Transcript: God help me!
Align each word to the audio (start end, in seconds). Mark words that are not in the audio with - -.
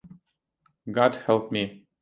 God 0.89 1.13
help 1.27 1.51
me! 1.51 1.85